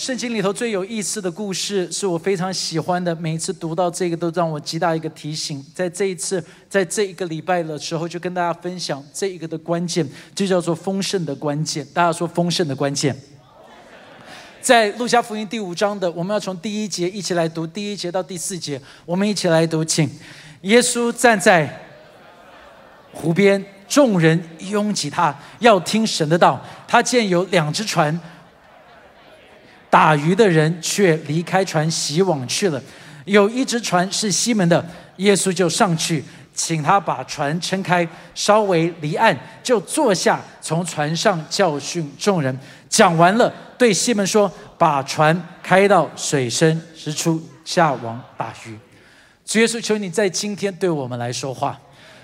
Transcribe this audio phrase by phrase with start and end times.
[0.00, 3.14] 圣经里头最有意思的故事，是我非常喜欢的。
[3.16, 5.62] 每一次读到这个，都让我极大一个提醒。
[5.74, 11.86] 在这一次，在这一个礼拜的时候，就跟大家分享这一个的关键，就叫做丰盛的关键。
[11.92, 13.14] 大家说丰盛的关键，
[14.62, 20.08] 在路加福音第五章的，我们要从第一节一起来读，第一节到第四节，我们一起来读，请。
[20.62, 21.78] 耶稣站在
[23.12, 26.58] 湖边，众人拥挤他，要听神的道。
[26.88, 28.18] 他见有两只船。
[29.90, 32.80] 打鱼的人却离开船洗网去了。
[33.24, 34.84] 有一只船是西门的，
[35.16, 42.56] 耶稣就上去，请他把船撑开，稍微离岸，就坐下，从船上教训众人。
[42.88, 48.76] 讲完了，对西门说：“把船开到水深之处，下网打鱼。”
[49.44, 51.78] 主耶稣，求你在今天对我们来说话。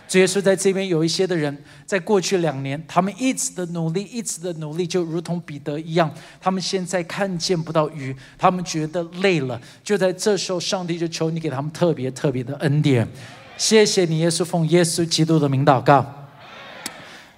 [0.08, 9.60] 主耶稣在这边有一些的人，在过去两年，他们一直的努力，一直的努力，就如同彼得一样，他们现在看见不到鱼，他们觉得累了。
[9.82, 13.06] 就在这时候，上帝就求你给他们特别特别的恩典。
[13.56, 16.25] 谢谢你，耶稣，奉耶稣基督的名祷告。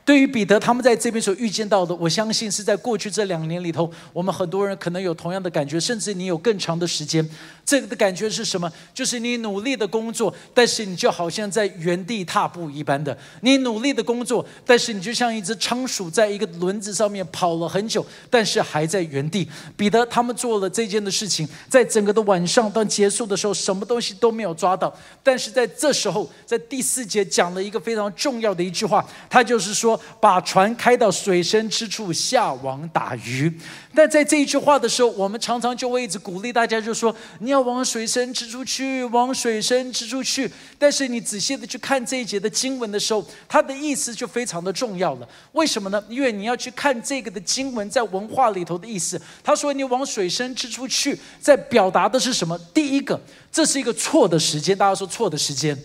[0.09, 7.29] 对于彼得他们在这边所遇见到的，我相信是在过去这两年里头，我们很多人可能有同样的感觉，甚至你有更长的时间。
[7.63, 8.73] 这个的感觉是什么？
[8.95, 13.15] 就是你努力的工作，但是你就好像在原地踏步一般的。
[13.43, 19.47] 你努力的工作，但是你就像一只仓鼠在一个轮子上面跑了很久，但是还在原地。
[19.77, 24.91] 彼得他们做了这件的事情，在整个的晚上到结束的时候，什么东西都没有抓到。
[25.23, 29.98] 但是在这时候，在第四节讲了一个非常重要的一句话，他就是说。
[30.21, 33.53] 把船开到水深之处下网打鱼。
[33.95, 40.49] 但在这一句话的时候，我们常常就会一直鼓励大家，就说你要往水深之处去，往水深之处去。
[40.79, 45.29] 但是你仔细的去看这一节的经文的时候，它的意思就非常的重要了。
[45.53, 46.03] 为什么呢？
[46.09, 49.21] 因为你要去看这个的经文在文化里头的意思。
[49.43, 52.57] 他说你往水深之处去，在表达的是什么？
[52.73, 53.21] 第一个，
[53.51, 54.79] 这是一个错的时间。
[54.79, 55.77] 大家说错的时间。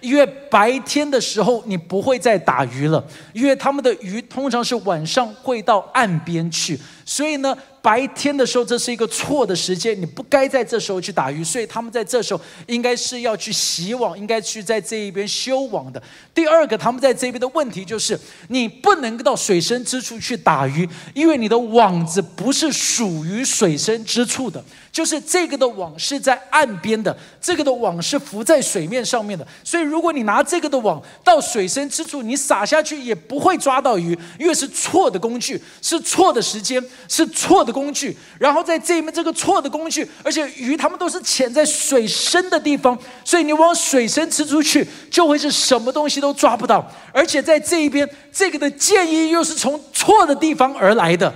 [0.00, 7.56] 因为白天的时候你不会再打鱼了，因为他们的鱼通常是晚上会到岸边去，所以呢。
[7.86, 16.02] 白天的时候，这是一个错的时间，你不该在这时候去打鱼，所以他们在这时候应该是要去洗网，应该去在这一边修网的。
[16.34, 24.60] 第二个，他们在这边的问题就是，你不能到水深之处去打鱼，因为你的网子不是属于水深之处的，
[24.90, 37.75] 就是这个的网是在岸边的，这个的网是浮在水面上面的，所以如果你拿这个的网到水深之处，你撒下去也不会抓到鱼，因为是错的工具，是错的时间，是错的。
[37.76, 46.90] 工具，然后在这面这个错的工具，而且鱼它们都是潜在水深的地方，所以你往水深吃出去，就会是什么东西都抓不到。
[47.12, 51.30] 而且在这一边，这个的建议又是从错的地方而来的，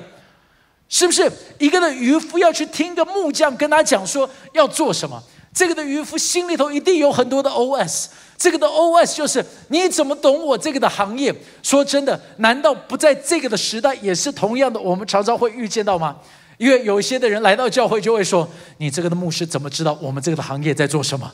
[0.89, 1.31] 是不是？
[1.59, 8.07] 一个的渔夫要去听个木匠跟他讲说要做什么，这个的渔夫心里头一定有很多的 OS。
[8.41, 11.31] 这个的 OS 就是你怎么懂我这个的行业？
[11.63, 14.81] 说真的，难道不在这个的时代也是同样的？
[14.81, 16.17] 我们常常会遇见到吗？
[16.57, 18.49] 因为有一些的人来到教会就会说
[18.79, 21.31] ：“你这个的牧师怎么知道我们这个的行业在做什么？”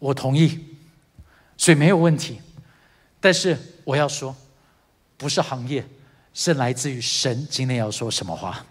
[0.00, 0.58] 我同意，
[1.56, 2.40] 所以没有问题。
[3.20, 4.34] 但是我要说，
[5.16, 5.86] 不是行业，
[6.34, 7.46] 是来自于神。
[7.48, 8.66] 今天要说什么话？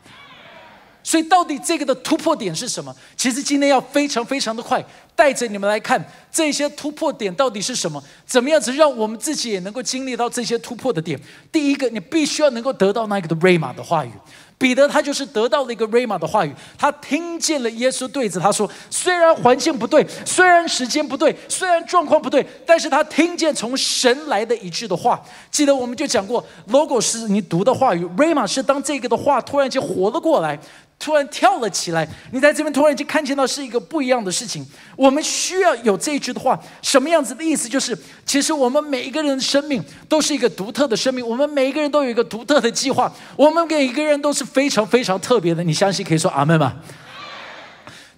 [1.05, 2.93] 所以，到底这个的突破点是什么？
[3.15, 4.83] 其实今天要非常非常的快，
[5.15, 8.03] 带着你们来看这些突破点到底是什么？
[8.25, 11.17] 怎么样子让我们自己也能够经历到这些突破的点？
[11.51, 14.09] 第一个，你必须要能够得到那个的瑞玛的话语。
[14.57, 25.21] 彼得他就是得到了一个瑞玛的话语，他听见了耶稣对着他说：“虽然环境不对，虽然时间不对，虽然状况不对，但是他听见从神来的一句的话。
[25.51, 30.57] 记得我们就讲过，logo 是你读的话语，瑞玛是当这个的话突然间活了过来。”
[30.97, 34.65] 突然跳了起来，你在这边突然间看见到是一个不一样的事情。
[34.95, 37.69] 我们需要有这一句的话，什么样子的意思？
[37.69, 37.95] 就是
[38.25, 45.63] 其实我们每一个人的生命都是一个独特的生命，我们每一个人都有一个独特的计划，我们每一个人都是非常非常特别的。
[45.63, 46.73] 你相信可以说阿门吗？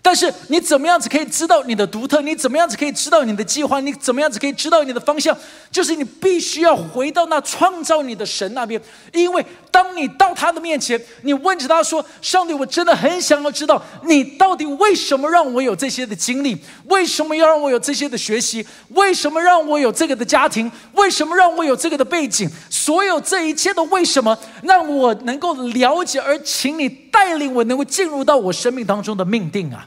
[0.07, 2.21] 但是你怎么样子可以知道你的独特？
[2.21, 3.81] 你怎么样子可以知道你的计划？
[3.81, 5.38] 你怎么样子可以知道你的方向？
[5.69, 8.81] 就是你必须要回到那创造你的神那边，
[9.12, 16.57] 因为当你到他的面前，你问着他说：“上帝，我真的很想要知道，你到底为什么让我有这些的经历？
[16.86, 18.65] 为什么要让我有这些的学习？
[18.92, 20.71] 为什么让我有这个的家庭？
[20.94, 22.50] 为什么让我有这个的背景？
[22.69, 29.86] 所有这一切的为什么，让我能够了解，而请你带领我，能够进入到我生命当中的命定啊！”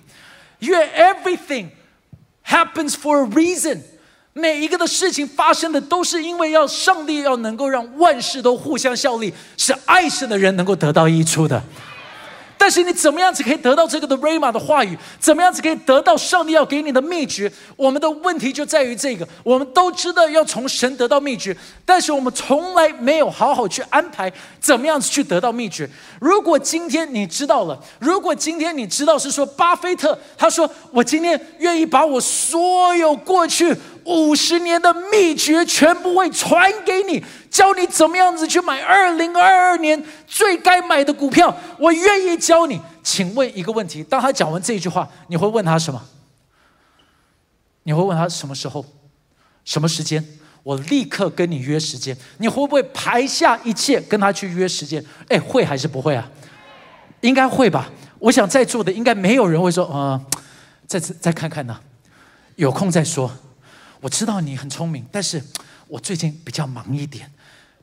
[0.61, 1.67] 因为 everything
[2.47, 3.81] happens for a reason，
[4.33, 11.63] 每一个的事情发生的都是因为要上帝要能够让万事都互相效力，是爱神的人能够得到益处的。
[12.61, 14.95] 但是你怎么样子可以得到这个的 rama 的话语？
[15.19, 17.51] 怎么样子可以得到上帝要给你的秘诀？
[17.75, 24.31] 我们的问题就在于这个：我们都知道要从神得到秘诀，但是我们从来没有好好去安排
[24.61, 25.89] 怎么样子去得到秘诀。
[26.21, 33.75] 如果今天你知道了，如果今天你知道是说巴菲特他说我今天愿意把我所有过去
[34.05, 37.25] 五十年的秘诀全部会传给你。
[37.51, 42.81] 教你怎么样子去买二零二二年最该买的股票，我愿意教你。
[43.03, 46.01] 请问一个问题：当他讲完这句话，你会问他什么？
[47.83, 48.85] 你会问他什么时候、
[49.65, 50.25] 什么时间？
[50.63, 52.17] 我立刻跟你约时间。
[52.39, 55.05] 你会不会排下一切跟他去约时间？
[55.29, 56.31] 哎，会还是不会啊？
[57.23, 57.91] 应该会吧。
[58.19, 60.25] 我想在座的应该没有人会说，呃，
[60.87, 61.81] 再再看看呢，
[62.57, 63.31] 有空再说。
[64.01, 65.43] 我知道你很聪明，但是
[65.89, 67.31] 我最近比较忙一点。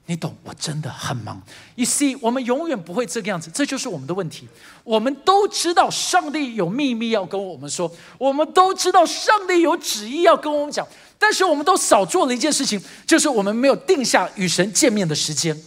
[0.10, 1.42] 你懂，我真的很忙。
[1.76, 4.48] You see，我们永远不会这个样子，这就是我们的问题。
[4.86, 10.88] 我们都知道上帝有秘密要跟我们说，我们都知道上帝有旨意要跟我们讲，
[11.20, 15.62] 但是我们都少做了一件事情，就是我们没有定下与神见面的时间。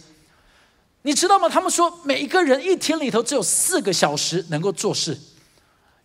[1.03, 1.47] 你知道吗？
[1.47, 5.15] 他们说每一个人一天里头只有四个小时能够做事，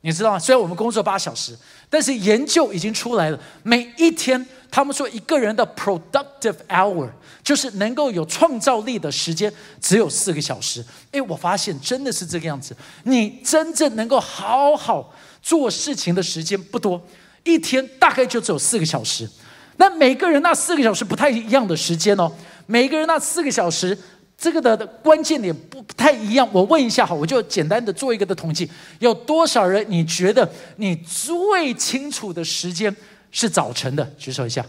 [0.02, 0.38] 你知道吗？
[0.38, 1.56] 虽然我们工作八小时，
[1.88, 7.10] 但是研究已经出来了，每一天他们说一个人的 productive hour。
[7.46, 10.84] 就是能够有创造力的时间只有四个小时。
[11.12, 12.76] 诶，我发现真的是这个样子。
[13.04, 17.00] 你真正能够好好做事情的时间不多，
[17.44, 19.30] 一天大概就只有四个小时。
[19.76, 22.32] 那每个人那四个小时不太一样的时间哦，
[22.66, 23.96] 每个人那四个小时
[24.38, 26.46] 这个的关键点不太一样。
[26.52, 32.94] 我问一下哈，我就简单的做一个的统计，有多少人你觉得你最清楚的时间
[33.30, 34.04] 是早晨的？
[34.18, 34.64] 举手一下。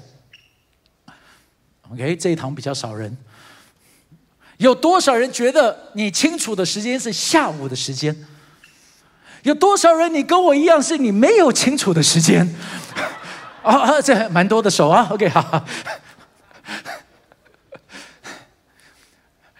[1.91, 3.15] OK，这一堂比较少人。
[4.57, 8.15] 有多少人觉得你清楚的时间是下午的时间？
[9.43, 12.55] 有多少人你跟我一样是你没有清楚的时间？
[13.61, 15.07] 啊，这蛮多的手啊。
[15.11, 15.65] OK，好。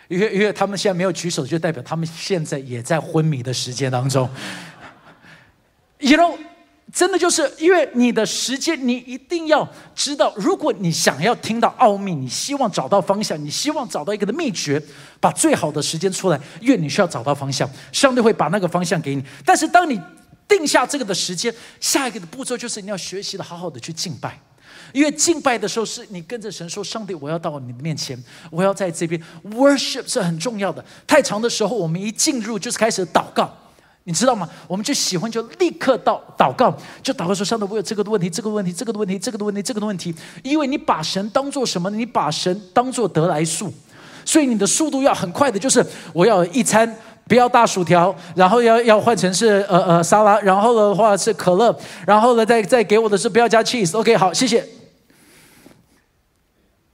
[0.08, 4.30] 因为因为他们现在没有举手，就代表他们现在也在昏迷的时间当中。
[6.00, 6.38] You know。
[6.94, 10.34] 真的就是因为你的时间，你一定要知道。
[10.38, 14.82] 如果你想要听到奥秘，你希望找到方向，你希望找到一个的秘诀，
[15.20, 16.40] 把最好的时间出来。
[16.62, 19.24] 因为你需要找到方向，上帝会把那个方向给你。
[19.46, 20.00] 但是当你
[20.48, 24.40] 定下这个的时间，下一个的步骤就是你要学习的好好的去敬拜。
[24.98, 28.18] 因为敬拜的时候是你跟着神说：“上帝，我要到你的面前，
[28.50, 29.22] 我要在这边
[29.52, 33.48] worship 是很重要的。”太长的时候，我们一进入就是开始祷告。
[34.06, 34.50] 你知道吗？
[34.68, 41.92] 我们就喜欢就立刻到祷告，就祷告说：“上帝，我有这个的问题，这个问题，这个问题，这个问题，这个问题。”因为你把神当做什么？
[41.92, 43.72] 你把神当做得来速，
[44.26, 45.60] 所以你的速度要很快的。
[45.60, 46.92] 就是我要一餐
[47.28, 51.78] 不要大薯条，然后要要换成是呃呃沙拉，然后的话是可乐，
[52.08, 53.96] 然后呢再再给我的是不要加 cheese。
[53.96, 54.77] OK，好，谢谢。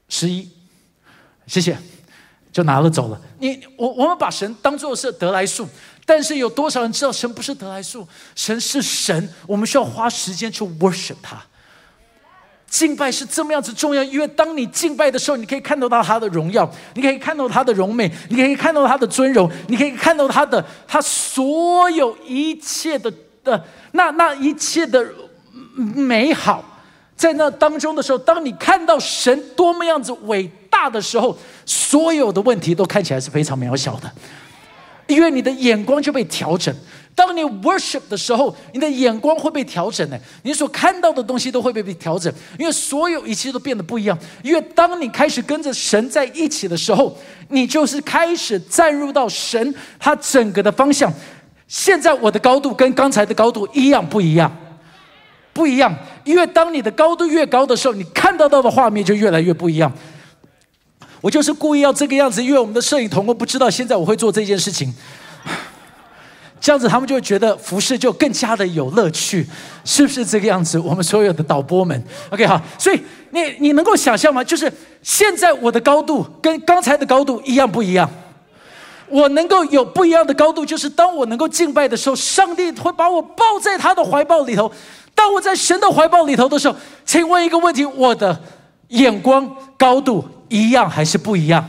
[0.10, 0.50] 十一，
[1.48, 1.78] 谢谢，
[2.52, 3.20] 就拿了走了。
[3.40, 5.68] 你我我们把神当做是得来速。
[6.06, 8.06] 但是有多少人知道神不是得来速，
[8.36, 11.42] 神是神，我们需要花时间去 worship 他。
[12.68, 23.10] 敬拜是这么样子重要，因为当你敬拜的时候，你可以看到到他的荣耀，你可以看到他的荣美，你可以看到他的尊荣，你可以看到他的他所有一切的
[23.42, 25.08] 的那那一切的
[25.74, 26.73] 美好，
[27.24, 31.34] 在那当中的时候，当你看到神多么样子伟大的时候，
[31.66, 34.12] 所有的问题都看起来是非常渺小的。
[35.08, 36.76] 因为你的眼光就被调整。
[37.16, 40.20] 当你 worship 的时候，你的眼光会被调整的。
[40.42, 44.20] 你所看到的东西都会被被调整，因为所有一切都变得不一样。
[44.44, 51.10] 因为当你开始跟着神在一起的时候，你就是开始站入到神他整个的方向。
[51.70, 54.54] 现在我的高度跟刚才的高度一样不一样？
[55.54, 55.96] 不一样。
[56.24, 59.92] 因为当你的高度越高的时候，你看到到的画面就越来越不一样。
[61.22, 64.94] 我就是故意要这个样子，因为我们的摄影同工不知道现在我会做这件事情，
[66.60, 69.48] 这样子他们就会觉得服饰就更加的有乐趣，
[69.86, 70.78] 是不是这个样子？
[70.78, 73.02] 我们所有的导播们，OK 好，所以
[73.32, 74.44] 你你能够想象吗？
[74.44, 78.10] 就是现在我的高度跟刚才的高度一样不一样？
[79.08, 84.68] 我能够有不一样的高度，就是当我能够敬拜的时候，上帝会把我抱在他的怀抱里头；
[85.16, 88.42] 当我在神的怀抱里头的时候，请问一个问题：我的
[88.90, 90.28] 眼光高度？
[90.50, 91.68] 一样还是不一样？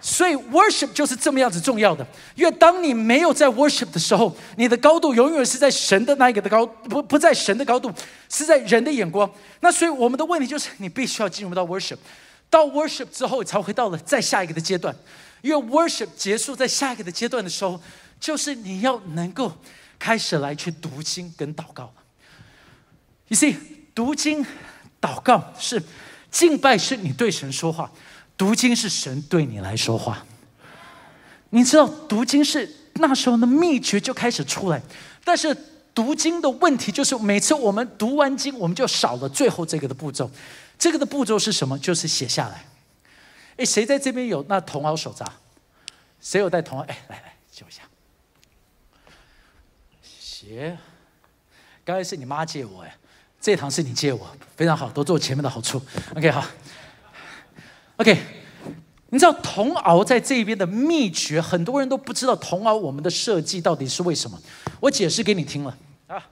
[0.00, 2.06] 所以 worship 就是这么样子重要的。
[2.34, 7.92] 因为当你没有在 worship 的时候，你的高度永远是在神的那一个的高，不不在神的高度，
[8.28, 9.30] 是在人的眼光。
[9.60, 11.98] 那所以我们的问题就是，你必须要进入到 worship，
[12.50, 14.94] 到 worship 之后才会到了再下一个的阶段。
[15.42, 17.80] 因为 worship 结束在下一个的阶段的时候，
[18.18, 19.52] 就是你要能够
[19.98, 21.92] 开始来去读经跟祷告。
[23.28, 23.56] You see，
[23.94, 24.44] 读经、
[25.00, 25.82] 祷告是
[26.30, 27.90] 敬拜，是你对神说话；
[28.36, 30.24] 读经是神对你来说话。
[31.50, 34.80] 你知道，读经是那时候的秘诀就开始出来，
[35.24, 35.54] 但是
[35.94, 40.30] 读经的问题就是，每次我们读完经，我们就少了最后这个的步骤。
[40.78, 41.78] 这个的步骤是什么？
[41.78, 42.64] 就是写下来。
[43.56, 45.26] 哎，谁在这边有那铜鳌手札？
[46.20, 46.82] 谁有带铜鳌？
[46.82, 47.82] 哎，来来，借我一下。
[50.02, 50.78] 写，
[51.84, 52.96] 刚才是你妈借我哎。
[53.40, 54.26] 这堂是你借我，
[54.56, 55.80] 非常好，都做前面的好处。
[56.14, 56.44] OK，好。
[57.96, 58.16] OK，
[59.10, 64.38] 你知道铜鳌在这边的秘诀，很多人都不知道铜鳌我们的设计到底是为什么。
[64.80, 65.76] 我解释给你听了
[66.06, 66.22] 啊。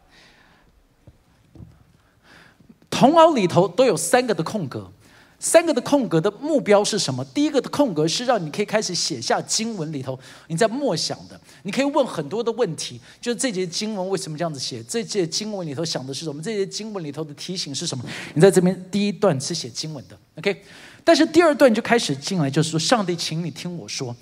[2.91, 4.91] 铜鳌里头都有三个的空格。
[5.39, 7.25] 三个的空格的目标是什么？
[7.27, 14.83] 第一个的空格是让你可以开始写下经文里头你在默想的，你可以问很多的问题，就是这节经文为什么这样子写？
[14.85, 16.43] 这节经文里头想的是什么？
[16.43, 18.05] 这节经文里头的提醒是什么？
[18.35, 20.63] 你在这边第一段是写经文的，OK？
[21.05, 24.17] 但是第二段就开始进来，就是说上帝，请你听我说，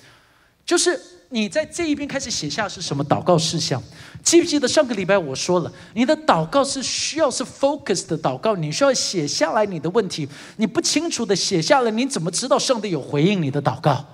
[0.67, 1.01] 就是。
[1.35, 3.83] 你在这一边开始写下是什么祷告事项？
[4.23, 10.29] 记不记得上个礼拜我说了，你的祷告是需要是 focus 的祷告，你需要写下来你的问题。
[10.59, 14.07] 你不清楚的写下来，你怎么知道上帝有回应你的祷告？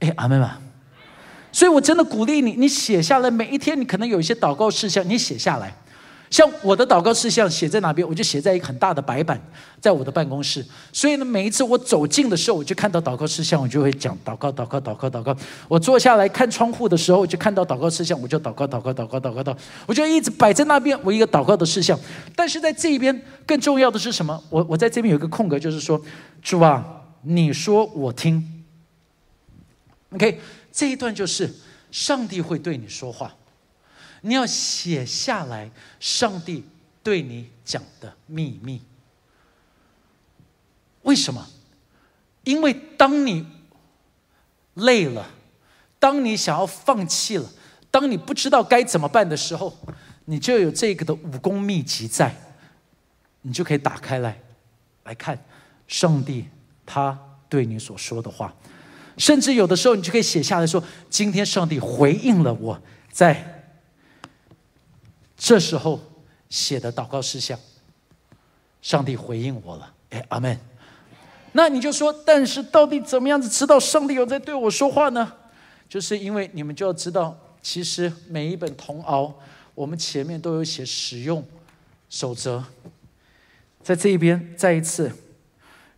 [0.00, 0.50] 哎，阿妹们，
[1.52, 5.72] 所以我真的鼓励你，你写下来，每一天你可能有一些祷告事项，你写下来。
[6.30, 9.38] 像我的祷告事项写在哪边，我就写在一个很大的白板，
[9.80, 10.64] 在我的办公室。
[10.92, 15.36] 所以呢，每一次我走近的时候，我就看到祷告事项，我就会讲祷告，祷告，祷告，祷告。
[15.66, 19.56] 我坐下来看窗户的时候，我就看到祷告事项，我就祷告，祷告，祷告，祷告，祷。
[19.86, 21.98] 我就一直摆在那边，我一个祷告的事项。
[22.36, 24.40] 但是在这一边更重要的是什么？
[24.50, 26.00] 我我在这边有一个空格，就是说，
[26.40, 28.64] 主啊，你说我听。
[30.10, 31.52] OK，这一段就是
[31.90, 33.34] 上帝会对你说话。
[34.22, 36.64] 你要写下来，上帝
[37.02, 38.82] 对你讲的秘密。
[41.02, 41.46] 为什么？
[42.44, 43.46] 因为当你
[44.74, 45.30] 累了，
[45.98, 47.50] 当你想要放弃了，
[47.90, 49.74] 当你不知道该怎么办的时候，
[50.26, 52.34] 你就有这个的武功秘籍在，
[53.42, 54.38] 你就可以打开来，
[55.04, 55.38] 来看
[55.88, 56.46] 上帝
[56.84, 58.54] 他对你所说的话。
[59.16, 63.56] 甚至有的时候，你就可以写下来说：“今天上帝回应了我，在。”
[65.42, 65.98] 这时候
[66.50, 67.58] 写的祷告事项，
[68.82, 70.56] 上帝回应我了，哎，阿门。
[71.52, 75.32] 那你就说，但是到底怎么样子知道上帝有在对我说话呢？
[75.88, 79.32] 就是因为你们就要知道，其实每一本铜鳌，
[79.74, 81.42] 我们前面都有写使用
[82.10, 82.62] 守则，
[83.82, 85.10] 在这一边再一次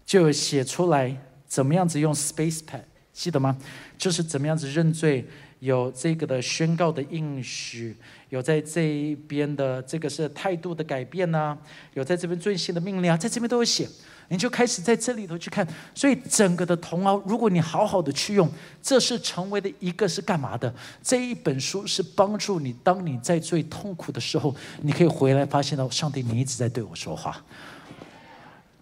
[0.07, 3.59] 就写出来怎么样子用 space pad，记得吗？
[3.99, 5.29] 就是怎么样子认罪。
[5.63, 7.97] 有这个的宣告的应许，
[8.31, 11.57] 有在这一边的这个是态度的改变呐，
[11.95, 13.89] 有在这边最新的命令啊，在这边都有写，
[14.27, 15.65] 你就开始在这里头去看。
[15.95, 18.51] 所以整个的铜鳌，如果你好好的去用，
[18.83, 20.75] 这是成为的一个是干嘛的？
[21.01, 27.41] 这一本书是帮助你，当你在最痛苦的时候，你可以回来发现到上帝，你一直在对我说话。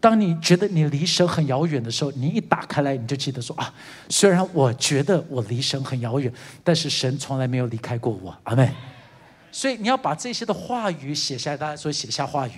[0.00, 3.70] 当你觉得你离神很遥远的时候，你一打开来，你就记得说啊，
[4.08, 6.32] 虽然我觉得我离神很遥远，
[6.64, 8.72] 但是神从来没有离开过我，阿妹。
[9.52, 12.52] 所以你要把这些的话语写下来，大家说写下话语。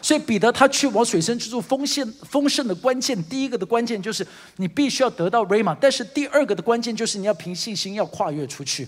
[0.00, 4.24] 所以彼得他去往水深之处丰盛丰盛的关键，第一个的关键就是
[4.56, 8.86] 你必须要得到 rama，但是第二个的关键就是你要凭信心要跨越出去。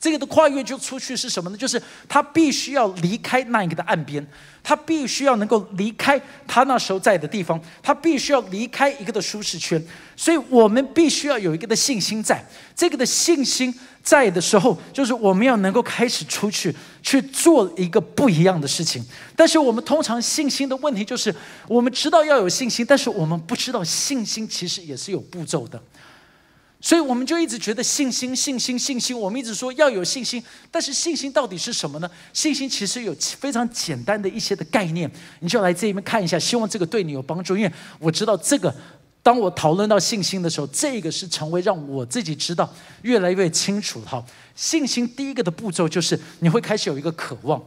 [0.00, 1.56] 这个的跨越就出去是什么呢？
[1.56, 4.26] 就是他必须要离开那一个的岸边，
[4.62, 9.80] 他必须要能够离开他那时候在的地方，他必须要离开一个的舒适圈。
[10.16, 12.42] 所以我们必须要有一个的信心，在
[12.74, 19.04] 这个的信心在的时候，就是我们要能够开始出去去做一个不一样的事情。
[19.36, 21.34] 但是我们通常信心的问题就是，
[21.68, 25.78] 我们知道要有信心，但是我们不知道信心其实也是有步骤的。
[26.80, 29.18] 所以我们就一直觉得信心、信心、信心。
[29.18, 32.10] 我们一直说要有信心，但是信心到底是什么呢？
[32.32, 35.10] 信心其实有非常简单的一些的概念，
[35.40, 36.38] 你就来这一边看一下。
[36.38, 38.74] 希望这个对你有帮助，因为我知道这个，
[39.22, 42.72] 当我讨论到信心的时候，这个是成为让我自己知道
[43.02, 44.00] 越来越清楚。
[44.00, 47.62] 哈，信心第一个的步骤就是你会开始有一个渴望，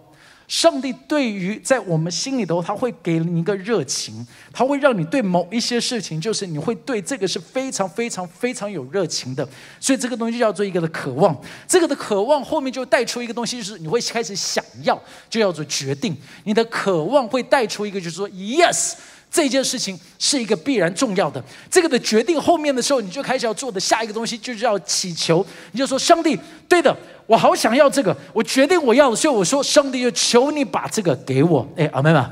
[0.47, 9.47] 上帝对于在我们心里头，他会给你一个热情，他会让你对某一些事情，就是你会对这个是非常非常非常有热情的。
[9.79, 11.35] 所以这个东西叫做一个的渴望，
[11.67, 16.15] 这个的渴望后面就带出一个东西，就是你会开始想要，就叫做决定。
[16.43, 18.93] 你的渴望会带出一个，就是说，yes。
[19.33, 25.43] 这件事情是一个必然重要的，这个的决定后面的时候，你就开始要做的下一个东西，就是要祈求。
[25.71, 32.23] 你就说：“上帝，对的，我好想要这个，我决定我要。”所以我说：“上帝，就求你把这个给我。”哎，阿妹们。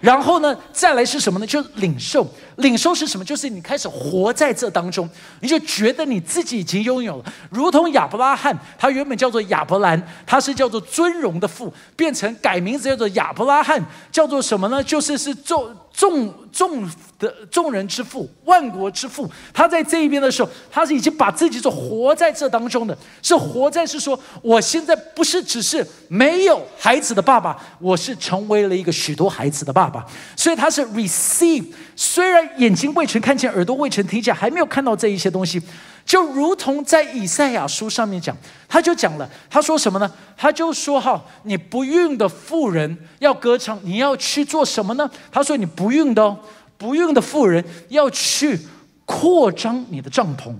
[0.00, 1.46] 然后呢，再来是什么呢？
[1.46, 2.26] 就是领受。
[2.62, 3.24] 领受是什么？
[3.24, 5.06] 就是你开始活在这当中，
[5.40, 14.82] 你就觉得你自己已经拥有了，如同亚伯拉罕，他原本叫做亚伯兰，他是叫做尊荣的父，变成改名字叫做亚伯拉罕，叫做什么呢？
[14.82, 16.88] 就是是众众众
[17.18, 19.30] 的众人之父，万国之父。
[19.52, 31.66] 他在这一边的时候，他是已经把自己做活在这当中的，是活在是说，我现在不是只是没有孩子的爸爸，我是成为了一个许多孩子的爸爸，所以他是 receive。
[31.94, 35.60] 虽然眼睛未曾看见，耳朵未曾听见，还没有看到这一些东西，
[36.04, 38.36] 就如同在以赛亚书上面讲，
[38.68, 40.10] 他就讲了，他说什么呢？
[40.36, 45.10] 他就说哈，你不孕的妇人要歌唱，你要去做什么呢？
[45.30, 46.38] 他说你不孕的哦，
[46.76, 48.58] 不孕的妇人要去
[49.04, 50.54] 扩张你的帐篷。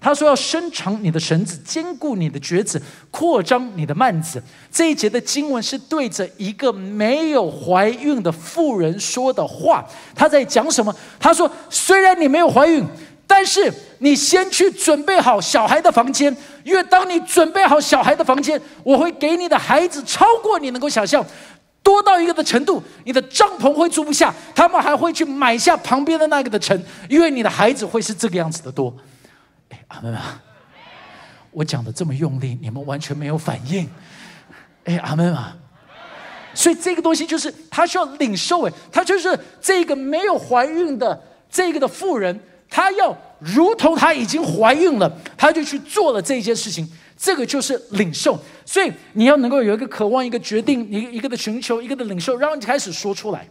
[0.00, 9.84] 他说：“要伸长你的绳子，坚固你的橛子，扩张你的幔子。”这一节的经文是对着一个没有怀孕的妇人说的话。
[10.14, 10.94] 他在讲什么？
[11.18, 12.84] 他说：“虽然你没有怀孕，
[13.26, 21.24] 但是你先去准备好小孩的房间，因为当你准备好小孩的房间，我会给你的孩子超过你能够想象，
[21.82, 28.94] 多到一个的程度，你的帐篷会住不下，他们还会去买下旁边的那个的城，因为你的孩子会是这个样子的多。”
[29.88, 30.42] 阿门啊！
[31.50, 33.88] 我讲的这么用力，你们完全没有反应。
[34.84, 35.56] 哎，阿门啊！
[36.54, 42.38] 所以这个东西就是他需要领受，哎，他就是这个没有怀孕的这个的妇人，
[42.68, 46.90] 他要如同他已经怀孕了，他就去做了这件事情。
[47.16, 48.38] 这个就是领受。
[48.66, 53.48] 所以你要能够有一个渴望，一个决定，一个一个的寻求，一个的领受，然后你开始说出来。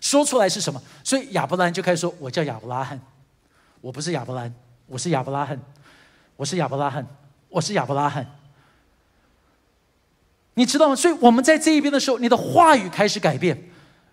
[0.00, 0.82] 说出来是什么？
[1.02, 3.00] 所以亚伯兰就开始说：“我叫亚伯拉罕，
[3.80, 4.52] 我不是亚伯兰。”
[4.86, 5.58] 我是亚伯拉罕，
[6.36, 7.06] 我是亚伯拉罕，
[7.48, 8.26] 我是亚伯拉罕。
[10.54, 10.94] 你知道吗？
[10.94, 13.58] 所以我们在这一边的时候，你的话语开始改变，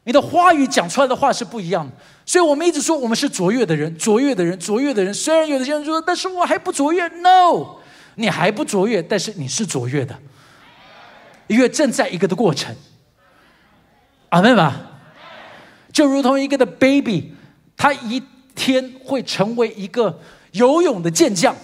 [0.06, 1.94] 你的话语讲出来的话是不一样的。
[2.26, 5.14] 所以我们一直说我们是卓越的人，卓越的人，卓越的人。
[5.14, 7.06] 虽然有的人说，但是我还不卓越。
[7.08, 7.76] No，
[8.16, 10.18] 你还不卓越，但是你是卓越的，
[11.48, 12.74] 因为正在一个的过程。
[14.30, 14.88] 阿门吧。
[15.92, 17.36] 就如同一个的 baby，
[17.76, 18.24] 他一
[18.56, 20.18] 天会成为一个。
[20.52, 21.56] 游泳的健将，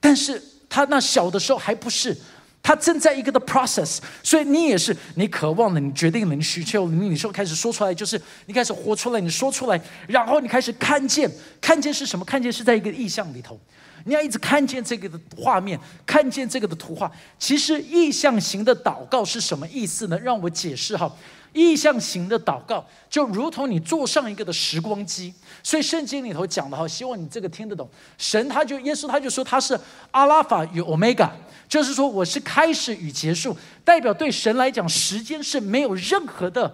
[0.00, 2.16] 但是他那小的时候还不是，
[2.62, 12.24] 他正在一个的 process，所以你也是，你渴望了，你决定了，你需求，你你说开始说出来，就是你开始活出来，你说出来，然后你开始看见，看见是什么？
[12.24, 13.58] 看见是在一个意象里头，
[14.04, 17.10] 你要一直看见这个的画面，看见这个的图画。
[17.38, 20.18] 其实意象型的祷告是什么意思呢？
[20.18, 21.10] 让我解释哈。
[21.52, 25.32] 意向型的祷告，就如同你坐上一个的时光机。
[25.62, 27.88] 所以圣经里头讲的哈，希望你这个听得懂。
[28.16, 29.78] 神他就耶稣他就说他是
[30.10, 31.30] 阿拉法与欧米伽，
[31.68, 36.72] 就是说我是开始与结束，代表对神来讲，时间是没有任何的，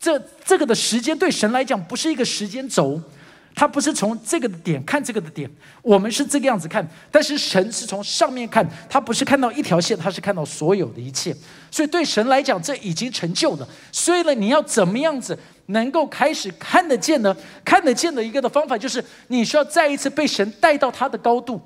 [0.00, 3.00] 这这个的时间对神来讲不是一个时间轴。
[3.54, 5.50] 他不是从这个的点看这个的点，
[5.82, 11.36] 我们是这个样子看，但是神是从上面看，他不是看到一条线，他是看到所有的一切，
[11.70, 13.68] 所以对神来讲，这已经成就了。
[13.92, 17.36] 所以呢，你要怎么样子能够开始看得见呢？
[17.64, 21.60] 看得见的一个的方法，就是你需要再一次被神带到他的高度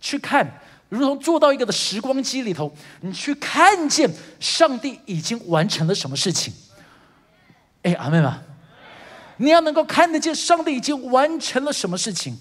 [0.00, 0.50] 去看，
[0.88, 6.52] 如同坐到一个的时光机里头，你去看见上帝已经完成了什么事情。
[7.82, 8.45] 哎，阿妹们。
[9.38, 12.36] 你要能够看得见上帝已经完成了什么事情，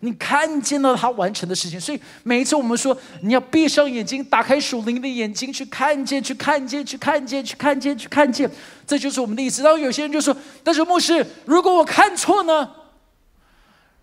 [0.00, 8.50] 你看见了他完成的事情，所以每一次我们说你要闭上眼睛，打开属灵的眼睛去看见，去看见，去看见，去看见，去看见，
[8.86, 9.62] 这就是我们的意思。
[9.62, 12.70] 然后有些人就说：“但是牧师，如果我看错呢？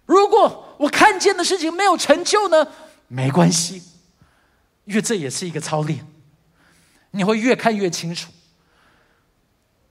[0.07, 2.67] 如果我看见的事情没有成就呢？
[3.07, 3.83] 没关系，
[4.85, 6.05] 因为这也是一个操练，
[7.11, 8.31] 你会越看越清楚。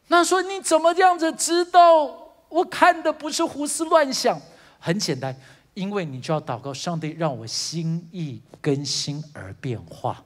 [0.08, 2.16] 那说你怎么这样子知道？”
[2.50, 4.38] 我看的不是胡思乱想，
[4.78, 5.34] 很简单，
[5.72, 10.22] 因为你就要祷告上帝，让我心意更新而变化。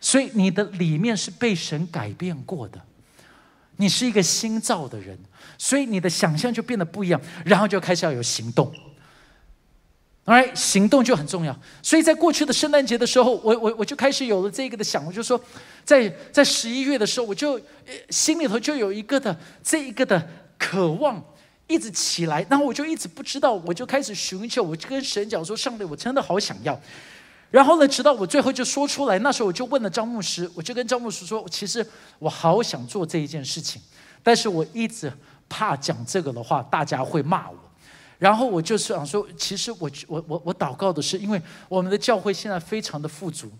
[0.00, 2.80] 所以你的里面是被神改变过的，
[3.76, 5.18] 你是一个新造的人，
[5.58, 8.72] 所以你的想象就变得不一样，然后就开始要有行动。
[10.24, 11.56] ，right，行动就很重要。
[11.82, 15.40] 所以在过去的圣诞节的时候，我我我就开始有了这个的想，我就说，
[15.84, 17.60] 在在十一月的时候，我就
[18.10, 20.28] 心里头就有一个的这一个的
[20.62, 21.20] 渴望。
[21.68, 26.78] 一直起来，然后我就一直不知道，我就开始寻求，我就跟神讲说：“上帝，我真的好想要。”
[27.50, 31.86] 然后呢，直到我最后就说出来，那时候我就问了张牧师，我就跟张牧师说：“其实
[32.18, 33.80] 我好想做这一件事情，
[34.22, 35.10] 但是我一直
[35.48, 37.56] 怕讲这个的话，大家会骂我。”
[38.18, 43.50] 然后我就想说：“其实我我我我祷告的是，因为我们的教会现在非常的富足。”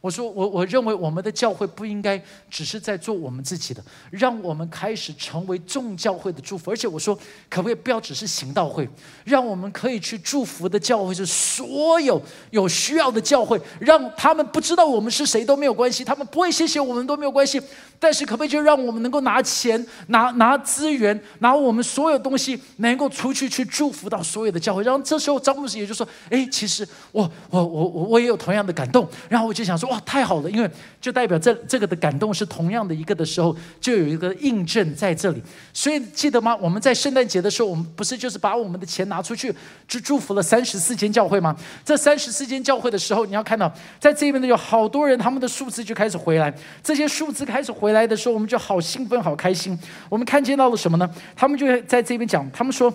[0.00, 6.70] 我说我我认为我们的教会不应该只是在做我们自己的，让我们开始成为众教会的祝福。
[6.70, 7.14] 而且我说，
[7.50, 8.88] 可不可以不要只是行道会，
[9.24, 12.18] 让我们可以去祝福的教会是所有
[12.50, 17.60] 有需要的教会，让他们不知道我们是谁都没有关系，他们不会谢谢我们都没有关系。
[17.98, 24.82] 但是可不可以就让我们能够拿钱、拿拿资源、拿我们所有东西，能够出去去祝福到所有的教会？
[24.82, 29.89] 然后这时候张牧师也就说：“哎，其实我我我我我也有同样的感动。”然后我就想说。
[29.90, 30.48] 哇，太好了！
[30.48, 35.42] 因为就代表这这个的感动是同样的一个的时候，就有一个印证在这里。
[35.72, 36.56] 所以记得吗？
[36.60, 39.52] 我们在圣诞节的时候，我们不是就是把我们的钱拿出去，
[39.88, 41.56] 去祝福了三十四间教会吗？
[41.84, 46.54] 这三十四间教会的时候，你要看到，在这边呢有好多人，他们的数字就开始回来。
[46.84, 49.76] 这些数字开始回来的时候，我们就好兴奋、好开心。
[50.08, 51.10] 我们看见到了什么呢？
[51.34, 52.94] 他们就在这边讲，他们说。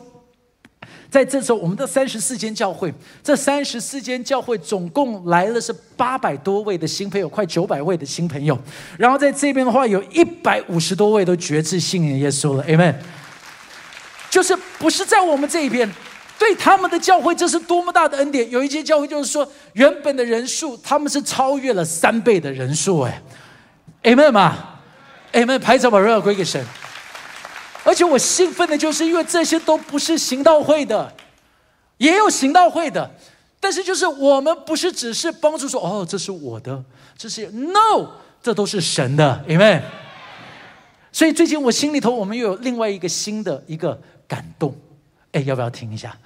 [1.09, 2.93] 在这时候，我们的三十四间教会，
[3.23, 8.57] 这三十四间教会总共来了是八百多位的新朋友，快九百位的新朋友。
[8.97, 12.95] 然后在这边的话，有一百五十多位都决志信耶稣了，Amen。
[14.29, 15.89] 就是不是在我们这一边，
[16.37, 18.49] 对他们的教会这是多么大的恩典。
[18.51, 23.21] 有一些教会就是说，原本的人数他们是超越了三倍的人数，哎
[24.03, 24.57] ，Amen 嘛
[25.31, 26.61] ，Amen，拍手把荣耀归给神。
[27.85, 31.15] 而且我兴奋的就是，因为这些都不是行道会的，
[31.97, 33.09] 也有行道会的，
[33.59, 36.83] 但是就是我们不是只是帮助说，哦，这是我的，
[37.15, 38.09] 这是 no，
[38.41, 39.83] 这都是神的，amen。
[41.11, 44.75] 所以最近我心里头，我们又有另外一个新的一个感动，
[45.31, 46.17] 哎，要不要听一下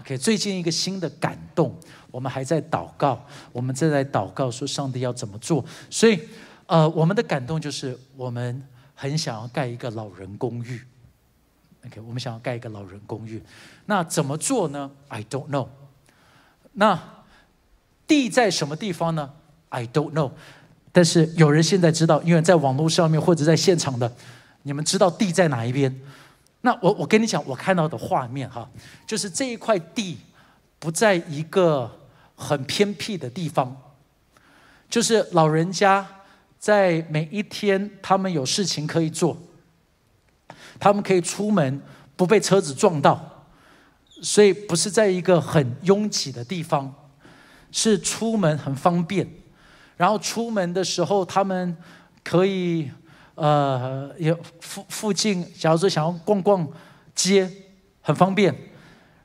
[0.00, 1.78] ？OK，最近一个新的感动，
[2.10, 6.18] 我们还在祷告，我们正在祷告说上帝要怎么做，所以
[6.64, 8.66] 呃，我们的感动就是我们。
[9.00, 10.78] 很想要盖一个老人公寓
[11.86, 13.42] ，OK，我们想要盖一个老人公寓，
[13.86, 15.68] 那怎么做呢？I don't know。
[16.74, 17.02] 那
[18.06, 19.32] 地在什么地方呢
[19.70, 20.32] ？I don't know。
[20.92, 24.12] 但是有人现在知道，因为在网络上面或者在现场的，
[24.64, 25.98] 你们知道地在哪一边？
[26.60, 28.68] 那我我跟你讲，我看到的画面哈，
[29.06, 30.18] 就是这一块地
[30.78, 31.90] 不在一个
[32.36, 33.74] 很偏僻的地方，
[34.90, 36.06] 就是老人家。
[36.60, 39.34] 在每一天，他们有事情可以做，
[40.78, 41.80] 他们可以出门
[42.16, 43.46] 不被车子撞到，
[44.20, 46.94] 所以不是在一个很拥挤的地方，
[47.72, 49.26] 是出门很方便。
[49.96, 51.74] 然后出门的时候，他们
[52.22, 52.90] 可以
[53.36, 56.68] 呃，也附附近，假如说想要逛逛
[57.14, 57.50] 街，
[58.02, 58.54] 很方便。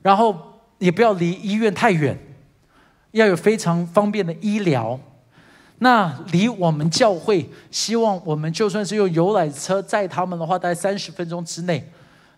[0.01, 2.17] 然后也不要离医院太远，
[3.11, 4.97] 要有非常方便的医疗。
[5.79, 11.91] 那离我们教会，希望我们就算是用游览车载他们的话，大概三十分钟之内，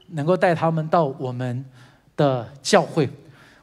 [0.07, 1.63] 能够带他们到我们
[2.15, 3.07] 的教会。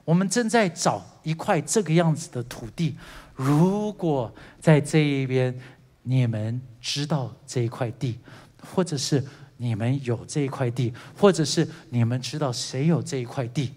[0.05, 2.97] 我们正在找一块这个样子的土地。
[3.35, 5.59] 如果在这一边，
[6.05, 8.19] 你们知道这一块地，
[8.73, 9.25] 或者是
[9.57, 13.73] 你们有这一块地，或者是你们知道谁有这一块地，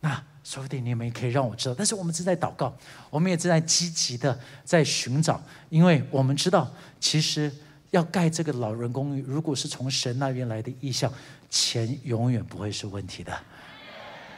[0.00, 0.22] 那。
[0.48, 2.74] 说不定你们也可以让我知道，但是我们正在祷告，
[3.10, 7.52] 我们也正在积极的在寻找，因为我们知道，其实
[7.90, 11.12] 要盖这个老人公寓，如果是从神那边来的意向，
[11.50, 13.38] 钱永远不会是问题的。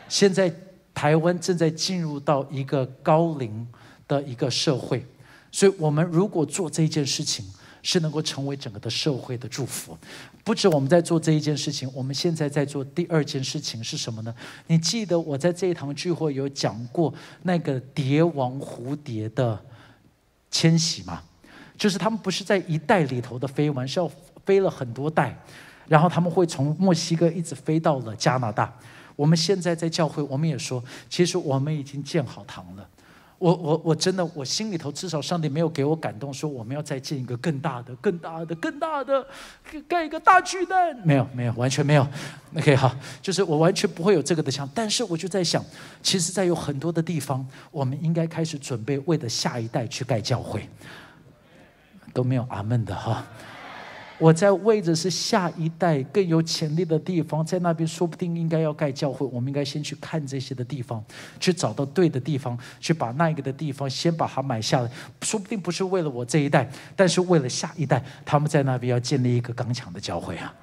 [0.09, 0.53] 现在
[0.93, 3.65] 台湾正在进入到一个高龄
[4.09, 5.07] 的一个社会，
[5.53, 7.45] 所以我们如果做这件事情。
[7.83, 9.97] 是能够成为整个的社会的祝福，
[10.45, 14.35] 不止我们在做这一件事情，我们现在在做第二件事情是什么呢？
[14.67, 17.13] 你记得我在这一堂聚会有讲过
[17.43, 19.59] 那个蝶王蝴蝶的
[20.51, 21.23] 迁徙吗？
[21.77, 24.11] 就是他们不是在一代里头的飞完，是要
[24.45, 25.35] 飞了很多代，
[25.89, 28.71] 然后他们会从墨西哥一直飞到了加拿大。
[29.17, 32.89] 我们现在在教会，我们也说，其实我们已经建好堂了。
[33.41, 39.27] 我我我真的，我心里头至少上帝没有给我感动，说我们要再建一个更大的、更大的、更大的，
[39.89, 42.07] 盖一个大巨蛋，没有没有，完全没有。
[42.55, 45.65] OK，好，就是我完全不会有这个的想，但是我就在想，
[46.03, 50.69] 其实，在有很多的地方，我们应该开始准备，为了下一代去盖教会，
[52.13, 53.27] 都没有阿门的哈。
[54.21, 61.03] 我在为着是下一代更有潜力的地方，在那边说不定应该要盖教会，我们应该先去看这些的地方，
[61.41, 64.91] 去找到对的地方，去把那一个的地方先把它买下来，
[65.23, 70.55] 说不定不是为了我这一代，但是为了下一代，他们在那边要建立一个刚强的教会啊！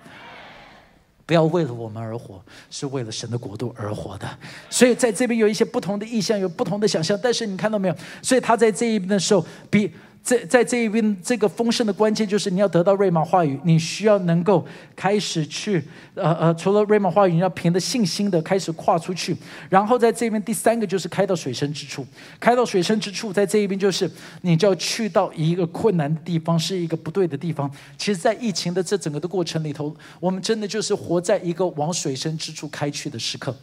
[1.25, 2.39] 不要为了我们而活，
[2.69, 4.29] 是为了神的国度而活的。
[4.69, 7.95] 所以在这边有一些不同的意向，有不同的想象，但是你看到没有？
[8.21, 9.91] 所以他在这一边的时候比。
[10.27, 15.81] 在在这一边，这个丰盛的关键就是你要得到瑞玛话语，你需要能够开始去，
[16.15, 19.33] 呃呃，除了瑞玛话语，你要凭着信心的开始跨出去。
[19.69, 22.05] 然后在这边第三个就是开到水深之处，
[22.41, 24.11] 开到水深之处，在这一边就是
[24.41, 27.71] 你就要去到一个困难的地方，是一个不对的地方。
[27.97, 33.55] 其实，在疫情的这整个的过程里头，我们真的就是活在一个往水深之处开去的时刻。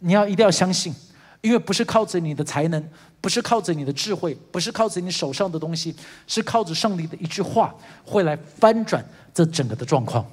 [0.00, 0.92] 你要一定要相信。
[1.40, 2.88] 因为不是靠着你的才能，
[3.20, 5.94] 不是靠着你的智慧，不是靠着你手上的东西，
[6.26, 7.74] 是靠着上帝的一句话，
[8.04, 10.24] 会来翻转这整个的状况。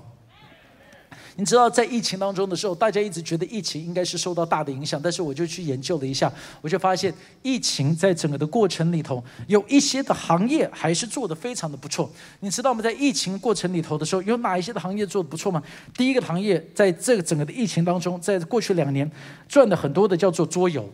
[1.37, 12.09] 你知道，在疫情当中的时候，大家一直觉得疫情应该是受到大的影响，但是我就去研究了一下，我就发现疫情在整个的过程里头，有一些的行业还是做得非常的不错。
[12.39, 15.61] 你知道我们在疫情过程里头的时候，有哪一些的行业做得不错吗？
[15.97, 19.09] 第一个行业，在这个整个的疫情当中，在过去两年
[19.49, 20.89] 赚的很多的叫做桌游。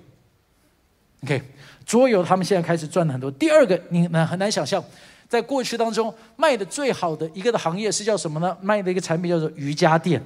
[1.23, 1.39] OK，
[1.86, 3.30] 桌游他们现在开始赚了很多。
[3.30, 4.84] 第二个，你们很难想象，
[5.32, 8.58] 在过去当中卖的最好的一个的行业是叫什么呢？
[8.60, 10.22] 卖的一个产品叫做瑜伽垫，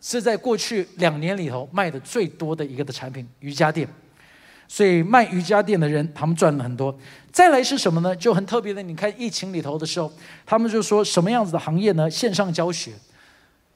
[0.00, 3.88] 是在过去两年里头卖的最多的一个的产品——瑜伽垫。
[4.68, 6.96] 所以卖瑜伽垫的人，他们赚了很多。
[7.32, 8.14] 再来是什么呢？
[8.14, 10.12] 就很特别的，你看疫情里头的时候，
[10.46, 12.08] 他们就说什么样子的行业呢？
[12.08, 12.92] 线上教学，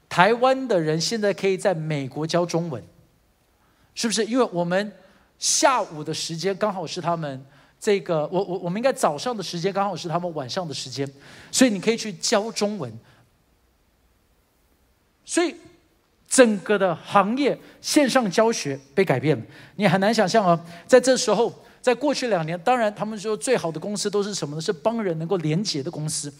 [0.07, 2.81] 台湾的人现在可以在美国教中文。
[3.93, 4.23] 是不是？
[4.23, 4.93] 因为我们
[5.37, 7.45] 下午的时间刚好是他们
[7.79, 11.07] 这个，我我我们应该早上的时间刚好是他们晚上的时间，
[11.51, 12.91] 所以你可以去教中文。
[15.23, 15.55] 所以
[16.27, 19.43] 整个的行业线上教学被改变了，
[19.75, 20.59] 你很难想象哦。
[20.85, 24.61] 在这时候，在过去两年，当然他们说最好的公司都是什么呢？
[24.61, 26.33] 是帮人能够连接的公司。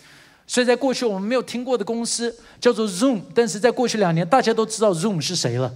[0.48, 5.74] 所以在过去我们没有听过的公司叫做 Zoom，但是在过去两年，大家都知道 Zoom 是谁了。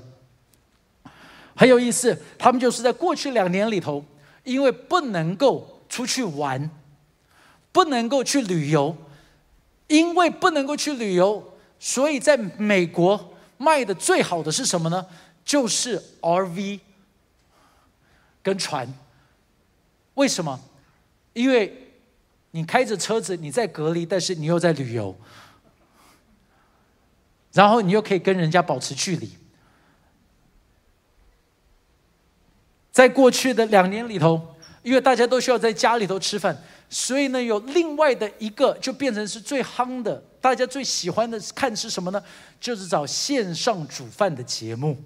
[1.53, 4.03] 很有意思，他们就是在过去两年里头，
[4.43, 6.69] 因为不能够出去玩，
[7.71, 8.95] 不能够去旅游，
[9.87, 15.05] 因为不能够去旅游，所以在美国卖的最好的是什么呢？
[15.43, 16.79] 就是 RV
[18.41, 18.91] 跟船。
[20.15, 20.59] 为什么？
[21.33, 21.93] 因为
[22.51, 25.15] 你开着车子，你在隔离，但是你又在旅游，
[27.53, 29.31] 然后你又可以跟人家保持距离。
[32.91, 34.41] 在过去的两年里头，
[34.83, 36.55] 因为大家都需要在家里头吃饭，
[36.89, 42.21] 所以呢，有另外的一个就变成是最夯的，大家最喜欢的看是什么呢？
[42.59, 44.97] 就是找线上煮饭的节目。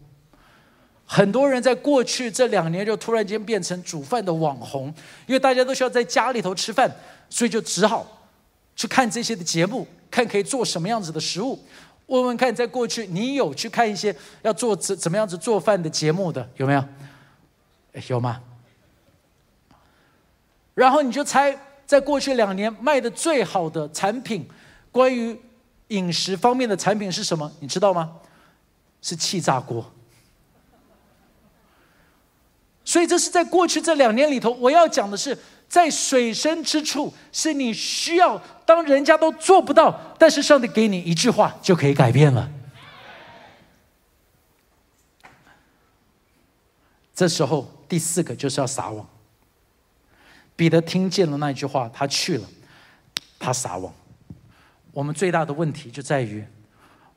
[1.06, 4.88] 很多人在过去这两年就突然间变成煮饭的网红，
[5.28, 6.90] 因为大家都需要在家里头吃饭，
[7.30, 8.28] 所以就只好
[8.76, 11.64] 去看这些的节目，看可以做什么样子的食物。
[12.08, 16.84] 问问看，在过去你有去看一些要做怎怎么样子做饭的节目的有没有？
[18.10, 18.42] 有吗？
[20.74, 24.46] 然后你就猜，在过去两年卖的最好的产品，
[24.92, 25.40] 关于
[25.88, 27.50] 饮食方面的产品是什么？
[27.62, 28.18] 你知道吗？
[29.02, 29.90] 是气炸锅。
[32.84, 35.38] 所以这是在过去这两年里头，我要讲的是，
[35.70, 42.52] 在水深之处，是你需要当人家都做不到，但是上帝给你一句话就可以改变了。
[47.16, 47.72] 这时候。
[47.88, 49.08] 第四个就是要撒网。
[50.56, 52.48] 彼得听见了那句话，他去了，
[53.38, 53.94] 他撒网。
[54.94, 56.46] 我们最大的问题就在于，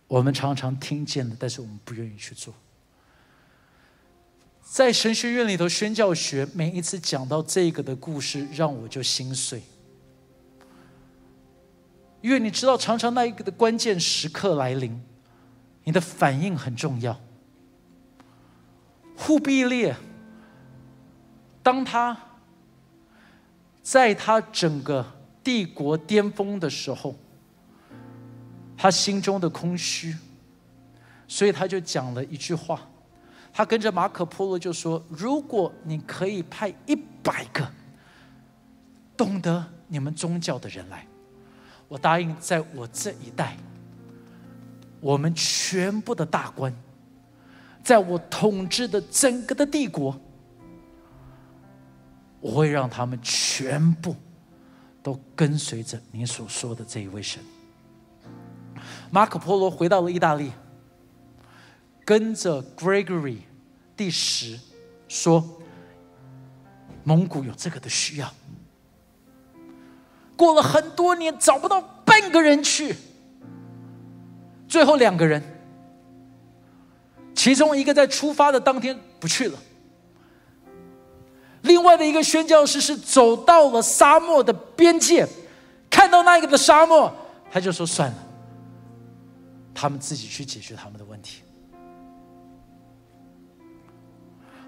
[0.09, 2.53] 我们常常听见了，但是我们不愿意去做。
[4.61, 9.63] 在神学院里头宣教学，每一次讲到这个的故事，让我就心碎。
[12.21, 15.01] 因为你知道，常常那一个的关键时刻来临，
[15.85, 17.21] 你的反应很重要。
[19.17, 19.95] 忽必烈。
[21.69, 22.17] 当他
[23.83, 25.05] 在他整个
[25.45, 27.15] 帝国巅峰的时候，
[28.75, 30.17] 他心中的空虚，
[31.27, 32.81] 所以他就讲了一句话，
[33.53, 37.71] 他跟着马可波罗就说：“如果你可以派一百个
[39.15, 41.07] 懂得你们宗教的人来，
[41.87, 43.59] 我答应在我这一代，
[45.01, 46.75] 我们全部的大官，
[47.85, 50.19] 在我统治的整个的帝国。”
[52.41, 54.15] 我会让他们全部
[55.03, 57.43] 都跟随着你所说的这一位神。
[59.11, 60.53] 马可波罗回到了意大利，
[62.05, 63.39] 跟着 Gregory
[63.97, 64.59] 第十
[65.09, 65.45] 说，
[67.05, 68.33] 蒙古有这个的需要。
[70.37, 72.95] 过了很多年，找不到半个人去，
[74.69, 75.43] 最后两个人，
[77.35, 79.59] 其中一个在出发的当天不去了。
[81.69, 85.29] 另外的一个宣教士是走到了沙漠的边界，
[85.91, 87.13] 看到那一个的沙漠，
[87.53, 88.17] 他就说算了，
[89.75, 91.43] 他们自己去解决他们的问题。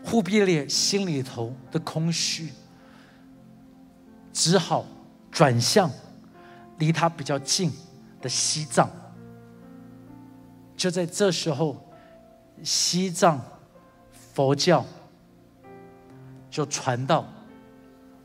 [0.04, 2.52] 忽必烈心里头的空虚，
[4.32, 4.84] 只好
[5.30, 5.90] 转向
[6.78, 7.72] 离他比较近
[8.20, 8.88] 的西藏。
[10.76, 11.76] 就在这时候，
[12.62, 13.40] 西藏
[14.34, 14.84] 佛教。
[16.50, 17.24] 就传到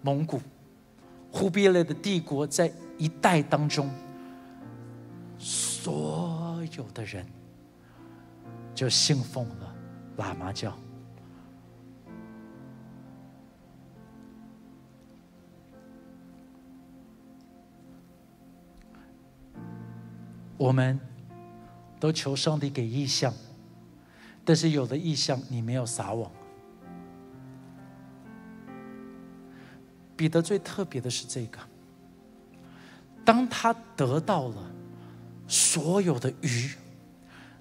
[0.01, 0.41] 蒙古，
[1.31, 3.89] 忽必烈的帝国在一代当中，
[5.37, 7.25] 所有的人
[8.73, 9.75] 就信奉了
[10.17, 10.75] 喇嘛教。
[20.57, 20.99] 我们
[21.99, 23.31] 都求上帝给意象，
[24.43, 26.31] 但是有的意象你没有撒网。
[30.15, 31.59] 彼得最特别的是这个，
[33.23, 34.71] 当他得到了
[35.47, 36.71] 所有的鱼，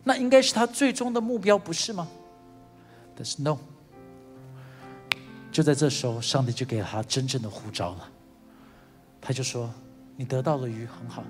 [0.05, 2.07] 那应该是他最终的目标，不是吗？
[3.17, 3.57] 但是 no，
[5.51, 8.09] 就在这时候，上帝就给了他真正的呼召了。
[9.21, 9.73] 他就说
[10.17, 11.25] ：“你得到了鱼很好，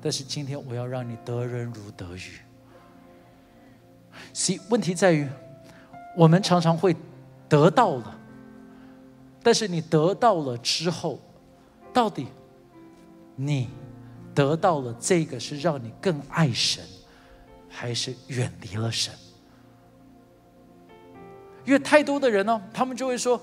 [0.00, 2.38] 但是今天我要让你得人如得鱼。”
[4.32, 5.28] 其问题在于，
[6.16, 6.96] 我们常常会
[7.48, 8.17] 得到了。
[9.48, 11.18] 但是你得到了之后，
[11.90, 12.26] 到底
[13.34, 13.70] 你
[14.34, 16.84] 得到了这个是让你更爱神，
[17.66, 19.10] 还是远离了神？
[21.64, 23.40] 因为太多的人呢，他们就会说，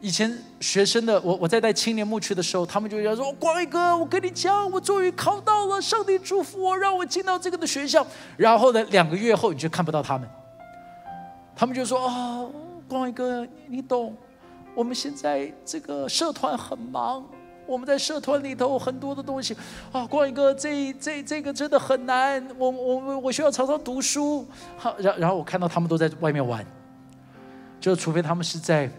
[0.00, 8.06] 以前学生的我，我在带青年牧区的时候，他们就会说：“光一哥，我跟你讲，我终于考到了，上帝祝福我，让我进到这个的学校。”
[8.38, 10.30] 然后呢，两个月后你就看不到他们，
[11.56, 12.46] 他们就说：“啊，
[12.86, 14.16] 光一哥，你懂。”
[14.76, 17.26] 我们现在这个社团很忙，
[17.66, 19.56] 我们在社团里头很多的东西
[19.90, 26.62] 啊，光一个这这这个真的很难，我我我需要常常读书，好，然然后我看到他们都在外面玩，
[27.80, 28.90] 就除非他们是在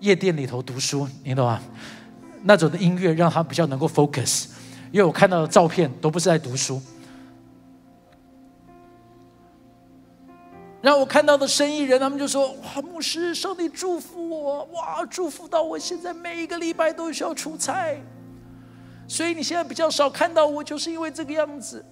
[0.00, 1.58] 夜店里头读书，你懂吗？
[2.42, 4.48] 那种的音乐让他比较能够 focus，
[4.92, 6.78] 因为我看到的照片都不是在读书。
[10.80, 18.00] 然后我看到的生意人，他们就说：“哇，牧师，上帝祝福我，哇，祝福到我现在每一个礼拜都需要出差，
[19.08, 21.84] 所以你现在比较少看到我，就是因为这个样子。”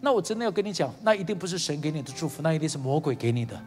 [0.00, 3.58] 那我真的要跟你讲，那一定不是神给你的祝福，那一定是魔鬼给你的。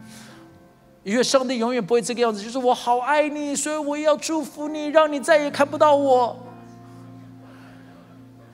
[1.02, 6.36] 因为上帝永远不会这个样子，就是我好爱你，所以我也要祝福你，让你再也看不到我。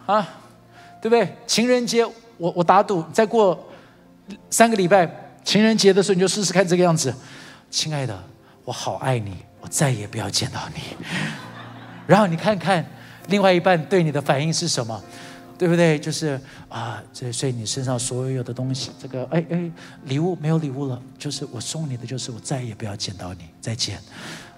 [0.06, 0.28] 啊，
[1.02, 1.36] 对不对？
[1.46, 2.06] 情人节，
[2.38, 3.58] 我我打赌，再过
[4.48, 5.23] 三个礼拜。
[5.44, 7.14] 情人节的时候，你就试试看这个样子，
[7.70, 8.18] 亲爱的，
[8.64, 10.80] 我好爱你，我再也不要见到你。
[12.08, 12.84] 然后你看看
[13.28, 15.00] 另外一半对你的反应是什么，
[15.58, 15.98] 对不对？
[15.98, 19.70] 就是啊，这所以你身上所有的东西，这个哎哎，
[20.04, 23.98] 礼物没有礼物了，就是我送你的，就是我再也不要见到你，再见，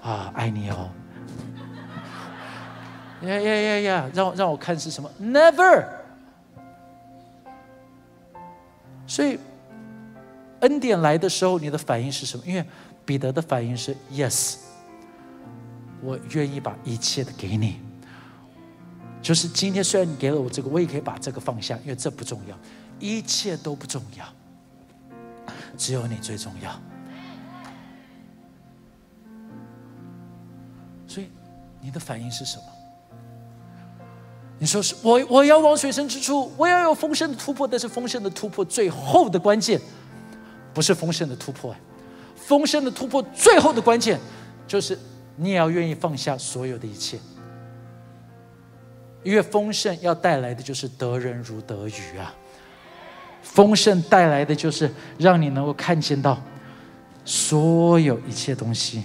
[0.02, 0.88] 啊，爱你哦。
[3.26, 5.84] 呀呀呀呀，让让我看是什么？Never。
[9.06, 9.38] 所以。
[10.66, 12.44] 恩典来的时候，你的反应是什么？
[12.44, 12.64] 因为
[13.04, 14.56] 彼得的反应是 “yes”，
[16.02, 17.76] 我愿意把一切的给你。
[19.22, 22.58] 就是今天虽然你给了我这个，我也可以把这个放下，因为这不重要，
[22.98, 24.24] 一切都不重要，
[25.76, 26.70] 只有你最重要。
[31.06, 31.28] 所以
[31.80, 32.64] 你的反应是什么？
[34.58, 39.80] 你说是我我要往水深之处，我要有丰盛的突破，但是丰盛的突破最后的关键。
[40.76, 41.74] 不是丰盛的突破，
[42.34, 44.20] 丰盛的突破最后的关键，
[44.68, 44.98] 就是
[45.34, 47.18] 你也要愿意放下所有的一切，
[49.22, 52.34] 因为丰盛要带来的就是得人如得鱼啊，
[53.42, 56.42] 丰盛带来的就是让你能够看见到
[57.24, 59.02] 所有一切东西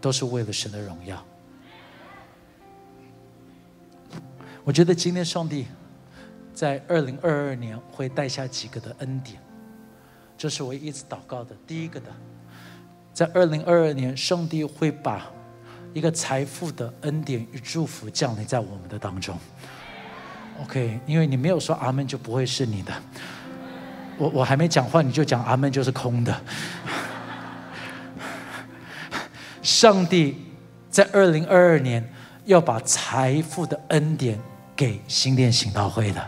[0.00, 1.20] 都是为了神的荣耀。
[4.62, 5.66] 我觉得今天上帝
[6.54, 9.44] 在二零二二年会带下几个的恩典。
[10.36, 11.56] 这是我一直祷告的。
[11.66, 12.06] 第一个的，
[13.12, 15.26] 在二零二二年，上帝会把
[15.94, 19.38] 一个财富的恩典与祝福降临在我们的当中。
[20.62, 22.92] OK，因为你没有说阿门，就不会是你的。
[24.18, 26.40] 我我还没讲话，你就讲阿门，就是空的。
[29.62, 30.46] 上帝
[30.88, 32.06] 在二零二二年
[32.44, 34.40] 要把财富的恩典
[34.74, 36.26] 给新店行道会的，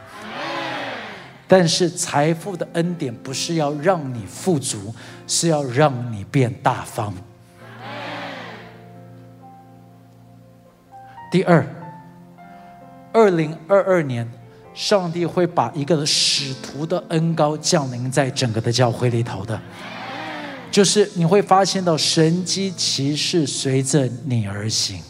[1.48, 4.94] 但是财富的恩典不是要让你富足，
[5.26, 7.12] 是要让你变大方。
[11.30, 11.66] 第二，
[13.12, 14.30] 二零二二年，
[14.74, 19.58] 上帝会把一个使徒的恩高降临在整个的教会里头的。
[20.70, 25.02] 就是你会发现到神机骑士随着你而行。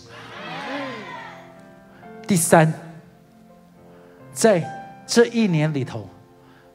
[2.29, 2.73] 第三，
[4.33, 4.63] 在
[5.05, 6.09] 这一年里头，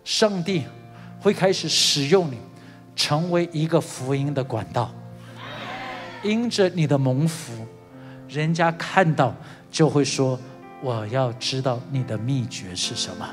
[0.03, 0.63] 上帝
[1.19, 2.37] 会开始使用你，
[2.95, 4.91] 成为一个福音的管道。
[6.23, 7.65] 因着你的蒙福，
[8.29, 9.35] 人家看到
[9.69, 10.39] 就会说
[10.81, 13.29] ：“我要知道你的秘诀是什么。”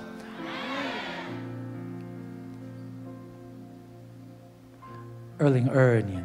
[5.39, 6.25] 二零二二年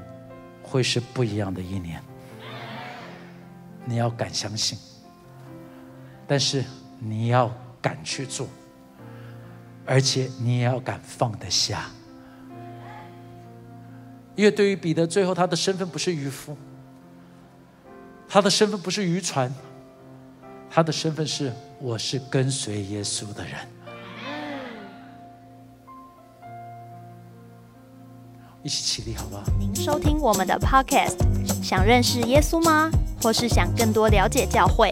[0.62, 2.02] 会是不一样的一年，
[3.86, 4.78] 你要敢相信，
[6.28, 6.66] 但是
[7.00, 7.50] 你要
[7.82, 8.48] 敢去做，
[9.86, 11.86] 而且你也要敢放得下。
[14.36, 16.58] 因为对于彼得，最后他的身份不是渔夫，
[18.28, 19.54] 他的身份不是渔船，
[20.70, 23.54] 他的身份是我是跟随耶稣的人。
[28.62, 29.44] 一起起立，好不好？
[29.60, 31.16] 您收听我们的 Podcast，
[31.64, 32.90] 想认识耶稣吗？
[33.22, 34.92] 或是想更多了解教会？